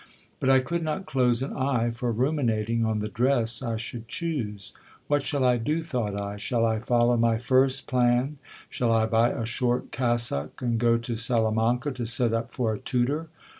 But 0.39 0.49
I 0.49 0.61
could 0.61 0.81
not 0.81 1.05
close 1.05 1.43
an 1.43 1.55
eye 1.55 1.91
for 1.91 2.11
ruminating 2.11 2.83
on 2.83 2.97
the 3.01 3.07
dress 3.07 3.61
I 3.61 3.77
should 3.77 4.07
choose. 4.07 4.73
What 5.05 5.21
shall 5.21 5.45
I 5.45 5.57
do, 5.57 5.83
thought 5.83 6.15
I? 6.19 6.37
Shall 6.37 6.65
I 6.65 6.79
follow 6.79 7.15
my 7.17 7.37
first 7.37 7.85
plan? 7.85 8.39
Shall 8.67 8.91
I 8.91 9.05
buy 9.05 9.29
a 9.29 9.45
short 9.45 9.91
cassock, 9.91 10.59
and 10.59 10.79
go 10.79 10.97
to 10.97 11.15
Salamanca 11.15 11.91
to 11.91 12.07
set 12.07 12.33
up 12.33 12.51
for 12.51 12.73
a 12.73 12.79
tutor 12.79 13.29